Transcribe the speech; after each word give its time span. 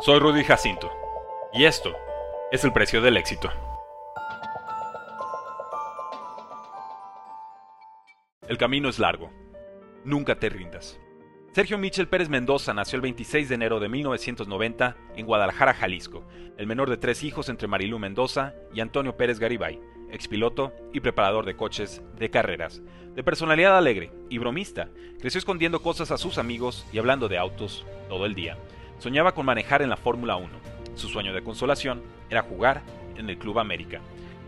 Soy 0.00 0.18
Rudy 0.18 0.42
Jacinto 0.42 0.90
y 1.52 1.64
esto 1.64 1.94
es 2.50 2.64
el 2.64 2.72
precio 2.72 3.00
del 3.00 3.16
éxito. 3.16 3.50
El 8.48 8.58
camino 8.58 8.88
es 8.88 8.98
largo. 8.98 9.30
Nunca 10.04 10.40
te 10.40 10.48
rindas. 10.48 10.98
Sergio 11.52 11.78
Michel 11.78 12.08
Pérez 12.08 12.28
Mendoza 12.28 12.74
nació 12.74 12.96
el 12.96 13.02
26 13.02 13.48
de 13.48 13.54
enero 13.54 13.78
de 13.78 13.88
1990 13.88 14.96
en 15.14 15.26
Guadalajara, 15.26 15.74
Jalisco, 15.74 16.24
el 16.56 16.66
menor 16.66 16.90
de 16.90 16.96
tres 16.96 17.22
hijos 17.22 17.48
entre 17.48 17.68
Marilú 17.68 18.00
Mendoza 18.00 18.54
y 18.74 18.80
Antonio 18.80 19.16
Pérez 19.16 19.38
Garibay, 19.38 19.78
expiloto 20.10 20.72
y 20.92 20.98
preparador 20.98 21.44
de 21.46 21.54
coches 21.54 22.02
de 22.16 22.30
carreras. 22.30 22.82
De 23.14 23.22
personalidad 23.22 23.78
alegre 23.78 24.10
y 24.30 24.38
bromista, 24.38 24.88
creció 25.20 25.38
escondiendo 25.38 25.80
cosas 25.80 26.10
a 26.10 26.18
sus 26.18 26.38
amigos 26.38 26.84
y 26.92 26.98
hablando 26.98 27.28
de 27.28 27.38
autos 27.38 27.86
todo 28.08 28.26
el 28.26 28.34
día. 28.34 28.58
Soñaba 29.02 29.34
con 29.34 29.44
manejar 29.44 29.82
en 29.82 29.90
la 29.90 29.96
Fórmula 29.96 30.36
1. 30.36 30.48
Su 30.94 31.08
sueño 31.08 31.34
de 31.34 31.42
consolación 31.42 32.04
era 32.30 32.42
jugar 32.42 32.82
en 33.16 33.28
el 33.28 33.36
Club 33.36 33.58
América. 33.58 34.00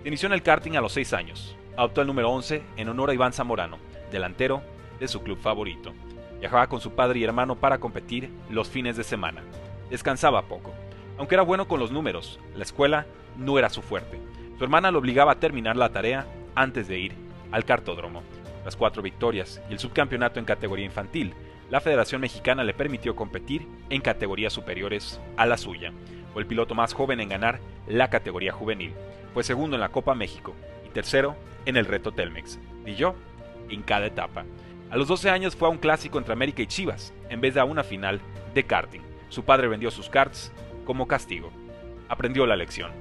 inició 0.05 0.29
en 0.29 0.33
el 0.33 0.45
karting 0.45 0.77
a 0.77 0.81
los 0.81 0.93
6 0.93 1.13
años. 1.13 1.57
Adoptó 1.77 2.03
el 2.03 2.07
número 2.07 2.31
11 2.31 2.63
en 2.77 2.89
honor 2.89 3.11
a 3.11 3.15
Iván 3.15 3.33
Zamorano, 3.33 3.79
delantero 4.13 4.63
de 5.01 5.09
su 5.09 5.25
club 5.25 5.41
favorito. 5.41 5.93
Viajaba 6.39 6.69
con 6.69 6.81
su 6.81 6.93
padre 6.93 7.19
y 7.19 7.25
hermano 7.25 7.57
para 7.57 7.79
competir 7.79 8.31
los 8.49 8.69
fines 8.69 8.97
de 8.97 9.03
semana. 9.03 9.43
Descansaba 9.91 10.43
poco. 10.43 10.73
Aunque 11.19 11.35
era 11.35 11.43
bueno 11.43 11.67
con 11.67 11.81
los 11.81 11.91
números, 11.91 12.39
la 12.55 12.63
escuela 12.63 13.07
no 13.37 13.59
era 13.59 13.71
su 13.71 13.83
fuerte. 13.83 14.21
Su 14.57 14.63
hermana 14.63 14.93
lo 14.93 15.01
obligaba 15.01 15.33
a 15.33 15.41
terminar 15.41 15.77
la 15.77 15.91
tarea 15.91 16.29
antes 16.55 16.87
de 16.87 17.01
ir 17.01 17.15
al 17.51 17.65
cartódromo. 17.65 18.23
Las 18.65 18.77
cuatro 18.77 19.03
victorias 19.03 19.61
y 19.69 19.73
el 19.73 19.81
subcampeonato 19.81 20.39
en 20.39 20.45
categoría 20.45 20.87
infantil 20.87 21.35
la 21.75 21.81
Federación 21.81 22.21
Mexicana 22.21 22.63
le 22.63 22.73
permitió 22.73 23.17
competir 23.17 23.67
en 23.91 24.01
categorías 24.01 24.53
superiores 24.53 25.21
a 25.37 25.45
la 25.45 25.57
suya. 25.57 25.93
Fue 26.33 26.41
el 26.41 26.47
piloto 26.47 26.77
más 26.77 26.93
joven 26.93 27.19
en 27.19 27.29
ganar 27.29 27.59
la 27.89 28.11
categoría 28.11 28.53
juvenil. 28.53 28.93
Fue 29.33 29.43
segundo 29.43 29.75
en 29.75 29.81
la 29.81 29.89
Copa 29.89 30.15
México 30.15 30.55
y 30.87 30.91
tercero 30.91 31.35
en 31.67 31.77
el 31.77 31.87
Reto 31.87 32.13
Telmex. 32.13 32.61
Y 32.87 32.95
yo 32.95 33.17
en 33.71 33.83
cada 33.83 34.07
etapa. 34.07 34.45
A 34.89 34.97
los 34.97 35.09
12 35.09 35.31
años 35.31 35.57
fue 35.57 35.67
a 35.67 35.73
un 35.73 35.79
clásico 35.79 36.17
entre 36.19 36.33
América 36.33 36.63
y 36.63 36.69
Chivas, 36.69 37.13
en 37.29 37.41
vez 37.41 37.55
de 37.55 37.61
a 37.61 37.65
una 37.65 37.83
final 37.83 38.21
de 38.55 38.63
karting. 38.63 39.03
Su 39.29 39.43
padre 39.43 39.67
vendió 39.67 39.91
sus 39.91 40.09
karts 40.09 40.53
como 40.85 41.09
castigo. 41.09 41.51
Aprendió 42.09 42.47
la 42.47 42.55
lección. 42.55 42.93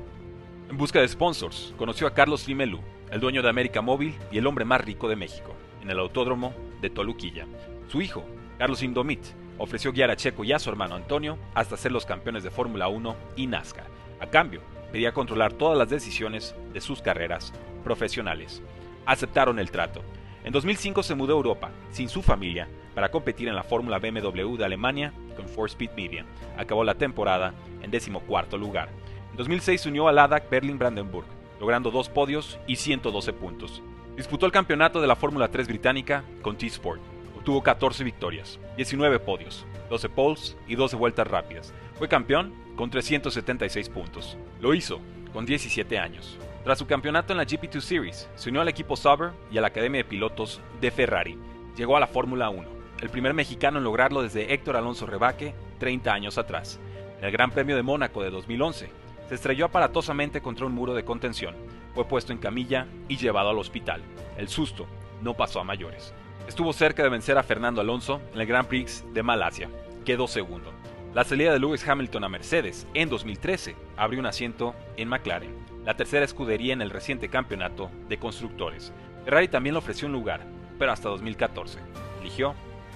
En 0.67 0.77
busca 0.77 0.99
de 0.99 1.07
sponsors, 1.07 1.75
conoció 1.77 2.07
a 2.07 2.15
Carlos 2.15 2.47
Limelú, 2.47 2.79
el 3.11 3.19
dueño 3.19 3.43
de 3.43 3.49
América 3.49 3.83
Móvil 3.83 4.15
y 4.31 4.39
el 4.39 4.47
hombre 4.47 4.65
más 4.65 4.81
rico 4.81 5.09
de 5.09 5.15
México, 5.15 5.53
en 5.83 5.91
el 5.91 5.99
autódromo 5.99 6.55
de 6.81 6.89
Toluquilla. 6.89 7.45
Su 7.87 8.01
hijo, 8.01 8.25
Carlos 8.57 8.83
Indomit 8.83 9.21
ofreció 9.57 9.91
guiar 9.91 10.11
a 10.11 10.15
Checo 10.15 10.43
y 10.43 10.51
a 10.51 10.59
su 10.59 10.69
hermano 10.69 10.95
Antonio 10.95 11.37
hasta 11.53 11.77
ser 11.77 11.91
los 11.91 12.05
campeones 12.05 12.43
de 12.43 12.51
Fórmula 12.51 12.87
1 12.87 13.15
y 13.35 13.47
NASCAR. 13.47 13.85
A 14.19 14.27
cambio, 14.27 14.61
pedía 14.91 15.13
controlar 15.13 15.53
todas 15.53 15.77
las 15.77 15.89
decisiones 15.89 16.55
de 16.73 16.81
sus 16.81 17.01
carreras 17.01 17.53
profesionales. 17.83 18.61
Aceptaron 19.05 19.59
el 19.59 19.71
trato. 19.71 20.01
En 20.43 20.53
2005 20.53 21.03
se 21.03 21.15
mudó 21.15 21.33
a 21.33 21.37
Europa, 21.37 21.71
sin 21.91 22.09
su 22.09 22.21
familia, 22.21 22.67
para 22.93 23.09
competir 23.09 23.47
en 23.47 23.55
la 23.55 23.63
Fórmula 23.63 23.99
BMW 23.99 24.55
de 24.55 24.65
Alemania 24.65 25.13
con 25.35 25.47
4Speed 25.47 25.95
Media. 25.95 26.25
Acabó 26.57 26.83
la 26.83 26.95
temporada 26.95 27.53
en 27.81 27.91
decimocuarto 27.91 28.57
lugar. 28.57 28.89
En 29.31 29.37
2006 29.37 29.81
se 29.81 29.89
unió 29.89 30.07
al 30.07 30.19
ADAC 30.19 30.49
Berlin-Brandenburg, 30.49 31.25
logrando 31.59 31.91
dos 31.91 32.09
podios 32.09 32.59
y 32.67 32.75
112 32.75 33.33
puntos. 33.33 33.81
Disputó 34.15 34.45
el 34.45 34.51
campeonato 34.51 35.01
de 35.01 35.07
la 35.07 35.15
Fórmula 35.15 35.49
3 35.49 35.67
británica 35.67 36.23
con 36.41 36.57
T-Sport 36.57 37.12
Tuvo 37.43 37.61
14 37.61 38.03
victorias, 38.05 38.59
19 38.77 39.19
podios, 39.19 39.65
12 39.89 40.09
poles 40.09 40.57
y 40.67 40.75
12 40.75 40.95
vueltas 40.95 41.27
rápidas. 41.27 41.73
Fue 41.95 42.07
campeón 42.07 42.53
con 42.77 42.89
376 42.89 43.89
puntos. 43.89 44.37
Lo 44.61 44.73
hizo 44.73 45.01
con 45.33 45.45
17 45.45 45.99
años. 45.99 46.37
Tras 46.63 46.79
su 46.79 46.87
campeonato 46.87 47.33
en 47.33 47.37
la 47.37 47.45
GP2 47.45 47.81
Series, 47.81 48.29
se 48.35 48.49
unió 48.49 48.61
al 48.61 48.69
equipo 48.69 48.95
Sauber 48.95 49.31
y 49.51 49.57
a 49.57 49.61
la 49.61 49.67
Academia 49.67 49.99
de 49.99 50.09
Pilotos 50.09 50.61
de 50.79 50.91
Ferrari. 50.91 51.37
Llegó 51.75 51.97
a 51.97 51.99
la 51.99 52.07
Fórmula 52.07 52.49
1, 52.49 52.65
el 53.01 53.09
primer 53.09 53.33
mexicano 53.33 53.79
en 53.79 53.83
lograrlo 53.83 54.21
desde 54.21 54.53
Héctor 54.53 54.77
Alonso 54.77 55.05
Rebaque 55.05 55.53
30 55.79 56.13
años 56.13 56.37
atrás. 56.37 56.79
En 57.19 57.25
el 57.25 57.31
Gran 57.31 57.51
Premio 57.51 57.75
de 57.75 57.83
Mónaco 57.83 58.23
de 58.23 58.29
2011, 58.29 58.89
se 59.27 59.35
estrelló 59.35 59.65
aparatosamente 59.65 60.41
contra 60.41 60.65
un 60.65 60.73
muro 60.73 60.93
de 60.93 61.03
contención, 61.03 61.55
fue 61.93 62.05
puesto 62.05 62.31
en 62.31 62.39
camilla 62.39 62.87
y 63.09 63.17
llevado 63.17 63.49
al 63.49 63.59
hospital. 63.59 64.01
El 64.37 64.47
susto 64.47 64.87
no 65.21 65.33
pasó 65.33 65.59
a 65.59 65.65
mayores. 65.65 66.13
Estuvo 66.47 66.73
cerca 66.73 67.03
de 67.03 67.09
vencer 67.09 67.37
a 67.37 67.43
Fernando 67.43 67.81
Alonso 67.81 68.21
en 68.33 68.41
el 68.41 68.47
Grand 68.47 68.67
Prix 68.67 69.03
de 69.13 69.23
Malasia. 69.23 69.69
Quedó 70.05 70.27
segundo. 70.27 70.71
La 71.13 71.23
salida 71.23 71.53
de 71.53 71.59
Lewis 71.59 71.87
Hamilton 71.87 72.23
a 72.23 72.29
Mercedes 72.29 72.87
en 72.93 73.09
2013 73.09 73.75
abrió 73.97 74.19
un 74.19 74.25
asiento 74.25 74.73
en 74.97 75.09
McLaren, 75.09 75.63
la 75.85 75.97
tercera 75.97 76.23
escudería 76.23 76.71
en 76.71 76.81
el 76.81 76.89
reciente 76.89 77.27
campeonato 77.27 77.91
de 78.07 78.17
constructores. 78.17 78.93
Ferrari 79.25 79.49
también 79.49 79.73
le 79.73 79.79
ofreció 79.79 80.07
un 80.07 80.13
lugar, 80.13 80.41
pero 80.79 80.93
hasta 80.93 81.09
2014. 81.09 81.79
Eligió 82.21 82.55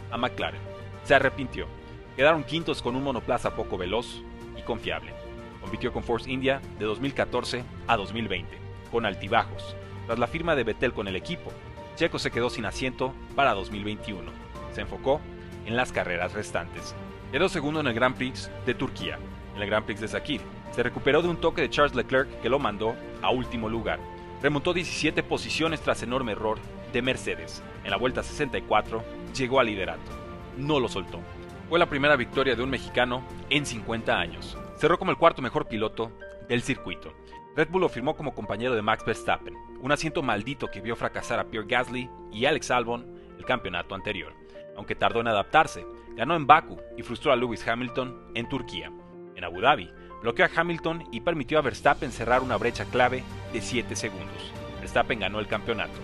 a 0.10 0.18
McLaren. 0.18 0.62
Se 1.04 1.14
arrepintió. 1.14 1.68
Quedaron 2.16 2.46
quintos 2.46 2.82
con 2.82 2.96
un 2.96 3.04
monoplaza 3.04 3.56
poco 3.56 3.78
veloz 3.78 4.24
y 4.58 4.62
confiable. 4.62 5.12
Compitió 5.60 5.92
con 5.92 6.04
Force 6.04 6.32
India 6.32 6.62
de 6.80 6.86
2014 6.86 7.64
a 7.88 7.98
2020, 7.98 8.58
con 8.90 9.06
altibajos. 9.06 9.76
Tras 10.06 10.18
la 10.18 10.28
firma 10.28 10.56
de 10.56 10.64
Vettel 10.64 10.94
con 10.94 11.10
el 11.10 11.18
equipo, 11.18 11.52
Checo 11.98 12.20
se 12.20 12.30
quedó 12.30 12.52
sin 12.52 12.66
asiento 12.66 13.12
para 13.36 13.56
2021. 13.56 14.32
Se 14.72 14.82
enfocó 14.82 15.20
en 15.66 15.76
las 15.76 15.92
carreras 15.92 16.34
restantes. 16.34 16.94
Quedó 17.32 17.50
segundo 17.50 17.80
en 17.80 17.88
el 17.88 17.96
Grand 17.96 18.16
Prix 18.16 18.52
de 18.68 18.76
Turquía. 18.76 19.18
En 19.56 19.64
el 19.64 19.68
Grand 19.68 19.84
Prix 19.84 20.00
de 20.00 20.08
Sakir, 20.08 20.42
se 20.72 20.84
recuperó 20.84 21.24
de 21.24 21.28
un 21.28 21.38
toque 21.38 21.62
de 21.62 21.72
Charles 21.72 21.96
Leclerc 21.96 22.40
que 22.40 22.50
lo 22.50 22.60
mandó 22.60 22.96
a 23.24 23.32
último 23.32 23.68
lugar. 23.68 24.00
Remontó 24.44 24.74
17 24.74 25.24
posiciones 25.24 25.82
tras 25.82 26.04
enorme 26.04 26.34
error 26.34 26.60
de 26.94 27.02
Mercedes. 27.02 27.64
En 27.84 27.90
la 27.90 27.98
vuelta 27.98 28.22
64 28.22 29.04
llegó 29.36 29.60
al 29.60 29.66
liderato. 29.66 30.12
No 30.56 30.80
lo 30.80 30.90
soltó. 30.90 31.20
Fue 31.68 31.80
la 31.80 31.90
primera 31.90 32.16
victoria 32.16 32.56
de 32.56 32.62
un 32.62 32.70
mexicano 32.70 33.24
en 33.50 33.66
50 33.66 34.16
años. 34.16 34.56
Cerró 34.76 35.00
como 35.00 35.10
el 35.10 35.18
cuarto 35.18 35.42
mejor 35.42 35.68
piloto 35.68 36.12
del 36.48 36.62
circuito. 36.62 37.14
Red 37.56 37.70
Bull 37.70 37.82
lo 37.82 37.90
firmó 37.90 38.16
como 38.16 38.36
compañero 38.36 38.76
de 38.76 38.82
Max 38.82 39.04
Verstappen, 39.04 39.56
un 39.82 39.92
asiento 39.92 40.22
maldito 40.22 40.68
que 40.68 40.82
vio 40.82 40.96
fracasar 40.96 41.40
a 41.40 41.46
Pierre 41.46 41.68
Gasly 41.68 42.10
y 42.32 42.46
Alex 42.46 42.72
Albon 42.72 43.18
el 43.38 43.46
campeonato 43.46 43.96
anterior. 43.96 44.34
Aunque 44.76 44.96
tardó 44.96 45.22
en 45.22 45.28
adaptarse, 45.28 45.86
ganó 46.16 46.36
en 46.36 46.46
Baku 46.46 46.78
y 46.98 47.04
frustró 47.04 47.32
a 47.32 47.36
Lewis 47.36 47.68
Hamilton 47.68 48.32
en 48.36 48.48
Turquía. 48.48 48.92
En 49.36 49.44
Abu 49.44 49.62
Dhabi, 49.62 49.90
bloqueó 50.22 50.46
a 50.46 50.50
Hamilton 50.56 51.08
y 51.12 51.22
permitió 51.22 51.58
a 51.58 51.62
Verstappen 51.62 52.12
cerrar 52.12 52.42
una 52.42 52.58
brecha 52.58 52.86
clave 52.86 53.24
de 53.54 53.62
7 53.62 53.96
segundos. 53.96 54.52
Verstappen 54.80 55.20
ganó 55.20 55.40
el 55.40 55.48
campeonato. 55.48 56.00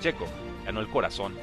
Checo 0.00 0.26
ganó 0.64 0.80
el 0.80 0.88
corazón 0.88 1.34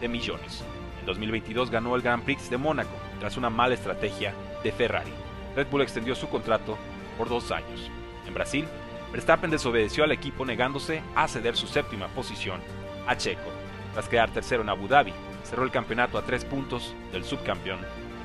de 0.00 0.08
millones. 0.08 0.64
En 1.00 1.06
2022 1.06 1.70
ganó 1.70 1.96
el 1.96 2.02
Grand 2.02 2.24
Prix 2.24 2.50
de 2.50 2.56
Mónaco 2.56 2.94
tras 3.18 3.36
una 3.36 3.50
mala 3.50 3.74
estrategia 3.74 4.32
de 4.62 4.72
Ferrari. 4.72 5.12
Red 5.56 5.68
Bull 5.70 5.82
extendió 5.82 6.14
su 6.14 6.28
contrato 6.28 6.78
por 7.16 7.28
dos 7.28 7.50
años. 7.50 7.90
En 8.28 8.34
Brasil, 8.34 8.68
Verstappen 9.10 9.50
desobedeció 9.50 10.04
al 10.04 10.12
equipo 10.12 10.44
negándose 10.44 11.02
a 11.16 11.26
ceder 11.28 11.56
su 11.56 11.66
séptima 11.66 12.08
posición 12.08 12.60
a 13.06 13.16
Checo. 13.16 13.50
Tras 13.94 14.06
quedar 14.06 14.30
tercero 14.30 14.62
en 14.62 14.68
Abu 14.68 14.86
Dhabi, 14.86 15.14
cerró 15.44 15.64
el 15.64 15.70
campeonato 15.70 16.18
a 16.18 16.22
tres 16.22 16.44
puntos 16.44 16.94
del 17.10 17.24
subcampeón 17.24 17.80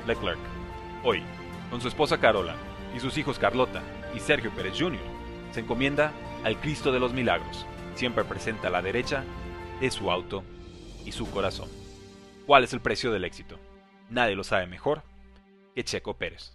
Leclerc. 0.06 0.38
Hoy, 1.02 1.22
con 1.70 1.80
su 1.80 1.88
esposa 1.88 2.20
Carola 2.20 2.54
y 2.94 3.00
sus 3.00 3.16
hijos 3.16 3.38
Carlota 3.38 3.82
y 4.14 4.20
Sergio 4.20 4.50
Pérez 4.50 4.74
Jr., 4.78 5.00
se 5.52 5.60
encomienda 5.60 6.12
al 6.44 6.60
Cristo 6.60 6.92
de 6.92 7.00
los 7.00 7.14
Milagros, 7.14 7.64
siempre 7.94 8.24
presenta 8.24 8.68
a 8.68 8.70
la 8.70 8.82
derecha 8.82 9.24
de 9.80 9.90
su 9.90 10.10
auto 10.10 10.44
y 11.06 11.12
su 11.12 11.30
corazón. 11.30 11.70
¿Cuál 12.44 12.64
es 12.64 12.74
el 12.74 12.80
precio 12.80 13.10
del 13.10 13.24
éxito? 13.24 13.58
Nadie 14.10 14.36
lo 14.36 14.44
sabe 14.44 14.66
mejor 14.66 15.02
que 15.74 15.82
Checo 15.82 16.18
Pérez. 16.18 16.54